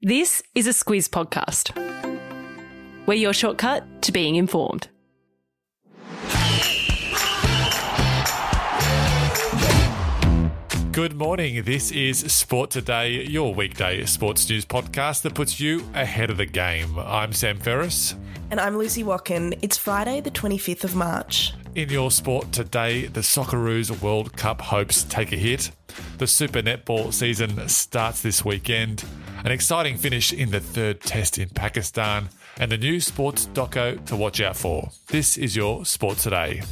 [0.00, 1.74] This is a Squiz podcast.
[3.04, 4.86] We're your shortcut to being informed.
[10.92, 11.64] Good morning.
[11.64, 16.46] This is Sport Today, your weekday sports news podcast that puts you ahead of the
[16.46, 16.96] game.
[17.00, 18.14] I'm Sam Ferris.
[18.52, 19.56] And I'm Lucy Watkin.
[19.62, 21.54] It's Friday, the 25th of March.
[21.74, 25.72] In your sport today, the Socceroos World Cup hopes take a hit.
[26.18, 29.04] The Super Netball season starts this weekend.
[29.44, 32.28] An exciting finish in the third test in Pakistan.
[32.58, 34.90] And the new sports doco to watch out for.
[35.06, 36.62] This is your Sport Today.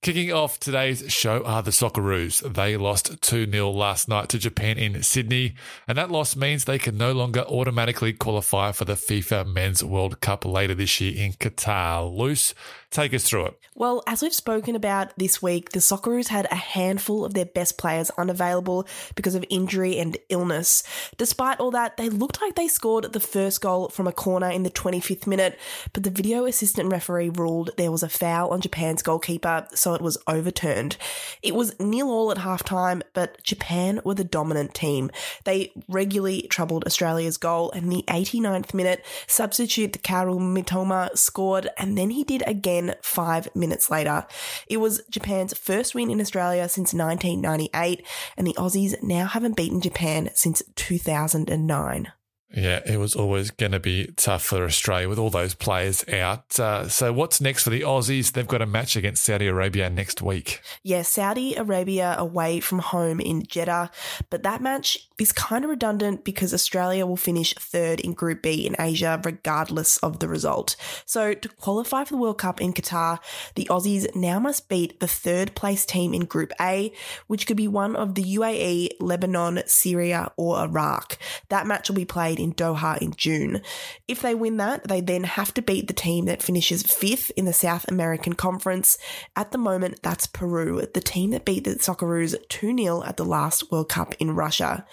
[0.00, 2.40] Kicking off today's show are the Socceroos.
[2.52, 5.54] They lost 2 0 last night to Japan in Sydney,
[5.88, 10.20] and that loss means they can no longer automatically qualify for the FIFA Men's World
[10.20, 12.14] Cup later this year in Qatar.
[12.14, 12.54] Luce,
[12.94, 13.58] take us through it.
[13.74, 17.76] Well, as we've spoken about this week, the Socceroos had a handful of their best
[17.76, 18.86] players unavailable
[19.16, 20.84] because of injury and illness.
[21.16, 24.62] Despite all that, they looked like they scored the first goal from a corner in
[24.62, 25.58] the 25th minute,
[25.92, 30.00] but the video assistant referee ruled there was a foul on Japan's goalkeeper, so it
[30.00, 30.96] was overturned.
[31.42, 35.10] It was nil all at halftime, but Japan were the dominant team.
[35.42, 41.98] They regularly troubled Australia's goal, and in the 89th minute, substitute Kaoru Mitoma scored, and
[41.98, 44.26] then he did again five minutes later.
[44.68, 49.80] It was Japan's first win in Australia since 1998, and the Aussies now haven't beaten
[49.80, 52.12] Japan since 2009.
[52.56, 56.58] Yeah, it was always going to be tough for Australia with all those players out.
[56.58, 58.30] Uh, so, what's next for the Aussies?
[58.30, 60.60] They've got a match against Saudi Arabia next week.
[60.84, 63.90] Yeah, Saudi Arabia away from home in Jeddah.
[64.30, 68.64] But that match is kind of redundant because Australia will finish third in Group B
[68.64, 70.76] in Asia, regardless of the result.
[71.06, 73.18] So, to qualify for the World Cup in Qatar,
[73.56, 76.92] the Aussies now must beat the third place team in Group A,
[77.26, 81.18] which could be one of the UAE, Lebanon, Syria, or Iraq.
[81.48, 83.60] That match will be played in Doha in June.
[84.06, 87.46] If they win that, they then have to beat the team that finishes fifth in
[87.46, 88.98] the South American Conference.
[89.34, 93.24] At the moment, that's Peru, the team that beat the Socceroos 2 0 at the
[93.24, 94.86] last World Cup in Russia.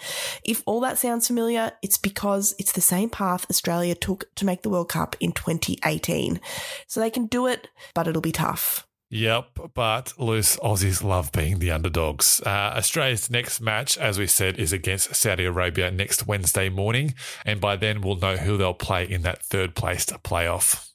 [0.44, 4.62] If all that sounds familiar, it's because it's the same path Australia took to make
[4.62, 6.40] the World Cup in 2018.
[6.86, 8.86] So they can do it, but it'll be tough.
[9.14, 12.40] Yep, but Luce Aussies love being the underdogs.
[12.46, 17.12] Uh, Australia's next match, as we said, is against Saudi Arabia next Wednesday morning,
[17.44, 20.88] and by then we'll know who they'll play in that third placed playoff.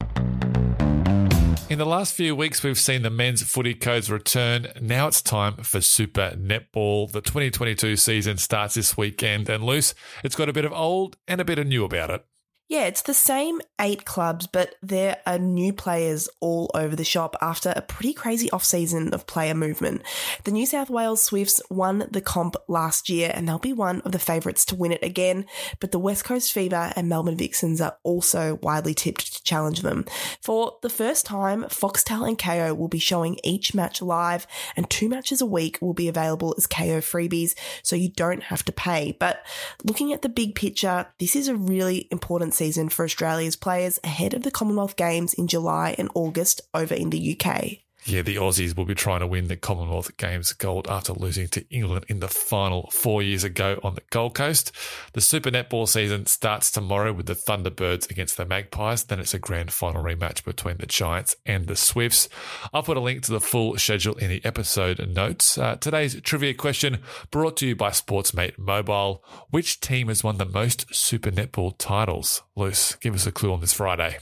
[1.70, 4.70] In the last few weeks, we've seen the men's footy codes return.
[4.82, 7.12] Now it's time for Super Netball.
[7.12, 11.40] The 2022 season starts this weekend, and Luce, it's got a bit of old and
[11.40, 12.26] a bit of new about it.
[12.70, 17.38] Yeah, it's the same eight clubs, but there are new players all over the shop
[17.42, 20.02] after a pretty crazy off-season of player movement.
[20.44, 24.12] The New South Wales Swifts won the comp last year and they'll be one of
[24.12, 25.46] the favourites to win it again,
[25.80, 30.04] but the West Coast Fever and Melbourne Vixens are also widely tipped to challenge them.
[30.42, 34.46] For the first time, Foxtel and Kayo will be showing each match live
[34.76, 38.66] and two matches a week will be available as Kayo freebies, so you don't have
[38.66, 39.16] to pay.
[39.18, 39.46] But
[39.86, 44.34] looking at the big picture, this is a really important season for Australia's players ahead
[44.34, 47.87] of the Commonwealth Games in July and August over in the UK.
[48.06, 51.66] Yeah, the Aussies will be trying to win the Commonwealth Games gold after losing to
[51.69, 54.72] England in the final four years ago on the Gold Coast.
[55.12, 59.03] The Super Netball season starts tomorrow with the Thunderbirds against the Magpies.
[59.03, 62.30] Then it's a grand final rematch between the Giants and the Swifts.
[62.74, 65.57] I'll put a link to the full schedule in the episode notes.
[65.57, 67.00] Uh, today's trivia question
[67.30, 69.22] brought to you by Sportsmate Mobile.
[69.50, 72.44] Which team has won the most Super Netball titles?
[72.56, 74.19] Luce, give us a clue on this Friday.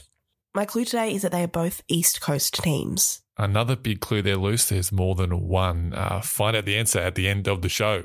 [0.54, 3.20] My clue today is that they are both East Coast teams.
[3.38, 4.68] Another big clue there, Luce.
[4.68, 5.92] There's more than one.
[5.94, 8.04] Uh, find out the answer at the end of the show.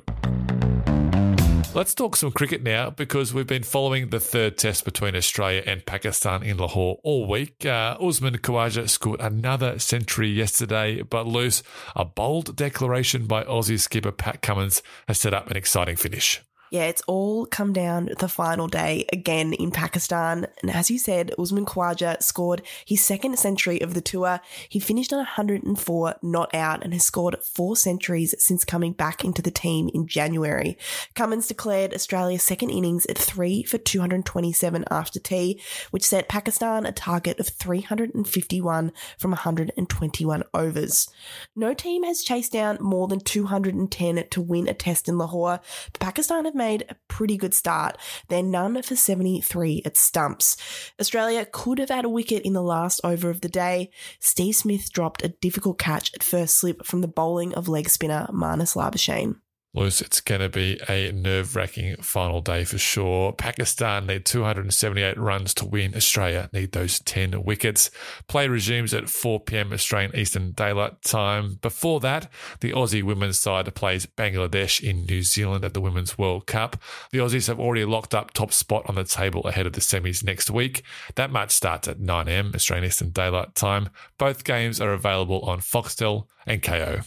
[1.74, 5.86] Let's talk some cricket now because we've been following the third test between Australia and
[5.86, 7.66] Pakistan in Lahore all week.
[7.66, 11.64] Uh, Usman Khawaja scored another century yesterday, but Luce.
[11.96, 16.42] A bold declaration by Aussie skipper Pat Cummins has set up an exciting finish.
[16.72, 20.48] Yeah, it's all come down the final day again in Pakistan.
[20.62, 24.40] And as you said, Usman Khawaja scored his second century of the tour.
[24.70, 29.42] He finished on 104 not out and has scored four centuries since coming back into
[29.42, 30.78] the team in January.
[31.14, 35.60] Cummins declared Australia's second innings at 3 for 227 after tea,
[35.90, 41.10] which set Pakistan a target of 351 from 121 overs.
[41.54, 45.60] No team has chased down more than 210 to win a test in Lahore,
[45.92, 47.98] but Pakistan have made a pretty good start.
[48.28, 50.58] They're none for 73 at stumps.
[51.00, 53.90] Australia could have had a wicket in the last over of the day.
[54.20, 58.28] Steve Smith dropped a difficult catch at first slip from the bowling of leg spinner
[58.32, 59.38] Marnus Labuschagne.
[59.74, 63.32] Luce, it's going to be a nerve wracking final day for sure.
[63.32, 65.96] Pakistan need 278 runs to win.
[65.96, 67.90] Australia need those 10 wickets.
[68.28, 71.58] Play resumes at 4 pm Australian Eastern Daylight Time.
[71.62, 72.30] Before that,
[72.60, 76.76] the Aussie women's side plays Bangladesh in New Zealand at the Women's World Cup.
[77.12, 80.22] The Aussies have already locked up top spot on the table ahead of the semis
[80.22, 80.84] next week.
[81.16, 83.90] That match starts at 9 am Australian Eastern Daylight Time.
[84.18, 87.06] Both games are available on Foxtel and Kayo.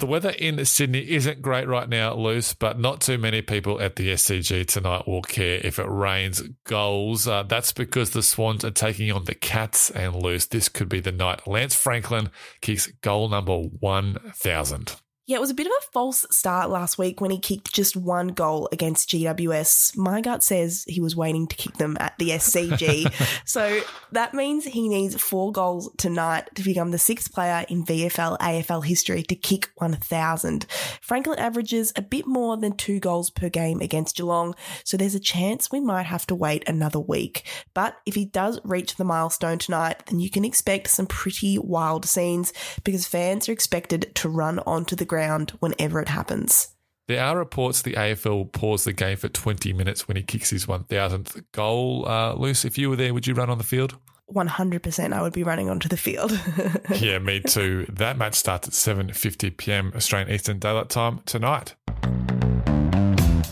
[0.00, 3.96] The weather in Sydney isn't great right now, Luce, but not too many people at
[3.96, 7.26] the SCG tonight will care if it rains goals.
[7.26, 10.46] Uh, that's because the Swans are taking on the Cats and Luce.
[10.46, 12.30] This could be the night Lance Franklin
[12.60, 14.96] kicks goal number 1,000.
[15.26, 17.96] Yeah, it was a bit of a false start last week when he kicked just
[17.96, 19.96] one goal against GWS.
[19.96, 23.10] My gut says he was waiting to kick them at the SCG.
[23.46, 23.80] so
[24.12, 28.84] that means he needs four goals tonight to become the sixth player in VFL AFL
[28.84, 30.66] history to kick 1,000.
[31.00, 34.54] Franklin averages a bit more than two goals per game against Geelong,
[34.84, 37.46] so there's a chance we might have to wait another week.
[37.72, 42.04] But if he does reach the milestone tonight, then you can expect some pretty wild
[42.04, 42.52] scenes
[42.84, 46.74] because fans are expected to run onto the ground whenever it happens.
[47.06, 50.50] There are reports the AFL will pause the game for 20 minutes when he kicks
[50.50, 52.08] his 1000th goal.
[52.08, 53.96] Uh, Luce, if you were there, would you run on the field?
[54.34, 56.32] 100% I would be running onto the field.
[56.96, 57.86] yeah, me too.
[57.90, 59.92] That match starts at 7:50 p.m.
[59.94, 61.74] Australian Eastern Daylight Time tonight.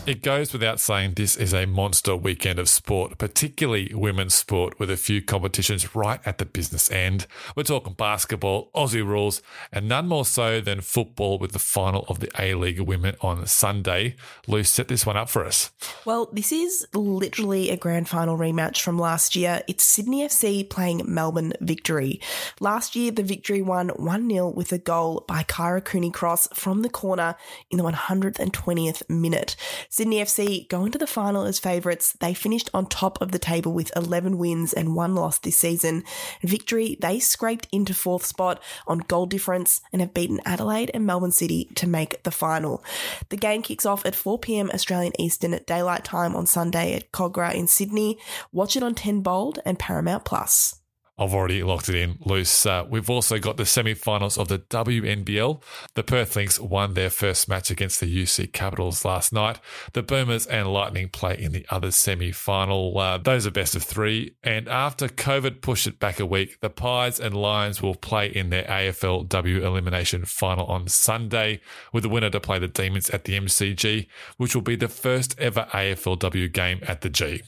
[0.05, 4.91] It goes without saying this is a monster weekend of sport, particularly women's sport, with
[4.91, 7.25] a few competitions right at the business end.
[7.55, 9.41] We're talking basketball, Aussie rules,
[9.71, 13.47] and none more so than football with the final of the A League women on
[13.47, 14.17] Sunday.
[14.45, 15.71] Lou, set this one up for us.
[16.03, 19.61] Well, this is literally a grand final rematch from last year.
[19.69, 22.19] It's Sydney FC playing Melbourne Victory.
[22.59, 26.81] Last year, the Victory won 1 0 with a goal by Kyra Cooney Cross from
[26.81, 27.35] the corner
[27.71, 29.55] in the 120th minute.
[29.93, 32.13] Sydney FC going to the final as favourites.
[32.13, 36.03] They finished on top of the table with 11 wins and one loss this season.
[36.41, 41.31] Victory, they scraped into fourth spot on goal difference and have beaten Adelaide and Melbourne
[41.31, 42.83] City to make the final.
[43.29, 47.11] The game kicks off at 4 pm Australian Eastern at daylight time on Sunday at
[47.11, 48.17] Kogarah in Sydney.
[48.51, 50.81] Watch it on 10 Bold and Paramount Plus.
[51.15, 52.65] I've already locked it in Luce.
[52.65, 55.61] Uh, we've also got the semi finals of the WNBL.
[55.93, 59.59] The Perth Lynx won their first match against the UC Capitals last night.
[59.93, 62.97] The Boomers and Lightning play in the other semi final.
[62.97, 64.35] Uh, those are best of three.
[64.43, 68.49] And after COVID pushed it back a week, the Pies and Lions will play in
[68.49, 71.61] their AFLW elimination final on Sunday,
[71.91, 74.07] with the winner to play the Demons at the MCG,
[74.37, 77.43] which will be the first ever AFLW game at the G.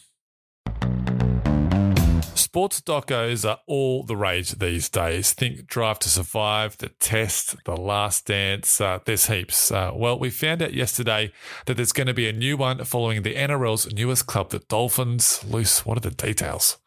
[2.36, 5.32] Sports docos are all the rage these days.
[5.32, 8.82] Think Drive to Survive, The Test, The Last Dance.
[8.82, 9.72] Uh, there's heaps.
[9.72, 11.32] Uh, well, we found out yesterday
[11.66, 15.46] that there's going to be a new one following the NRL's newest club, the Dolphins.
[15.50, 16.78] Luce, what are the details?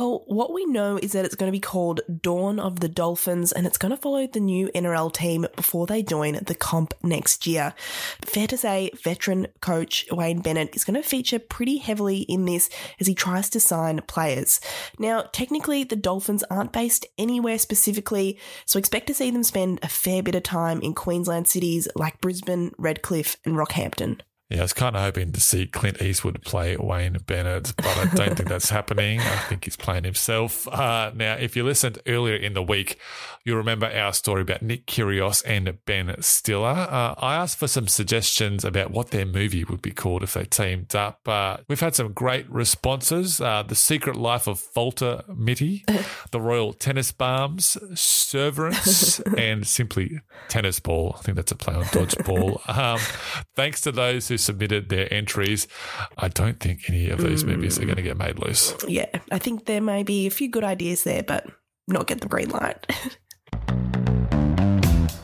[0.00, 3.52] Well, what we know is that it's going to be called Dawn of the Dolphins
[3.52, 7.46] and it's going to follow the new NRL team before they join the comp next
[7.46, 7.74] year.
[8.24, 12.70] Fair to say, veteran coach Wayne Bennett is going to feature pretty heavily in this
[12.98, 14.58] as he tries to sign players.
[14.98, 19.88] Now, technically, the Dolphins aren't based anywhere specifically, so expect to see them spend a
[19.88, 24.22] fair bit of time in Queensland cities like Brisbane, Redcliffe, and Rockhampton.
[24.50, 28.04] Yeah, I was kind of hoping to see Clint Eastwood play Wayne Bennett, but I
[28.16, 29.20] don't think that's happening.
[29.20, 30.66] I think he's playing himself.
[30.66, 32.98] Uh, now, if you listened earlier in the week,
[33.44, 36.66] you'll remember our story about Nick Kyrgios and Ben Stiller.
[36.66, 40.46] Uh, I asked for some suggestions about what their movie would be called if they
[40.46, 41.20] teamed up.
[41.28, 43.40] Uh, we've had some great responses.
[43.40, 45.84] Uh, the Secret Life of Falter Mitty,
[46.32, 51.14] The Royal Tennis Bombs, Severance, and simply Tennis Ball.
[51.16, 52.68] I think that's a play on dodgeball.
[52.68, 52.98] Um,
[53.54, 55.68] thanks to those who submitted their entries.
[56.18, 57.48] I don't think any of these mm.
[57.48, 58.74] movies are going to get made Luce.
[58.86, 61.46] Yeah, I think there may be a few good ideas there, but
[61.88, 62.86] not get the green light.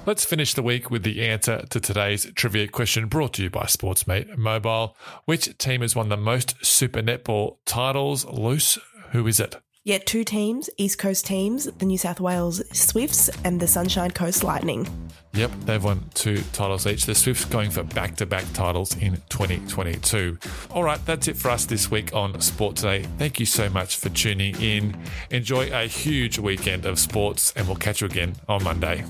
[0.06, 3.64] Let's finish the week with the answer to today's trivia question brought to you by
[3.64, 4.96] Sportsmate Mobile.
[5.24, 8.24] Which team has won the most Super Netball titles?
[8.24, 8.78] Luce,
[9.10, 9.56] who is it?
[9.86, 14.42] Yeah, two teams, East Coast teams, the New South Wales Swifts and the Sunshine Coast
[14.42, 14.88] Lightning.
[15.34, 17.06] Yep, they've won two titles each.
[17.06, 20.38] The Swifts going for back to back titles in 2022.
[20.72, 23.04] All right, that's it for us this week on Sport Today.
[23.16, 24.96] Thank you so much for tuning in.
[25.30, 29.04] Enjoy a huge weekend of sports, and we'll catch you again on Monday.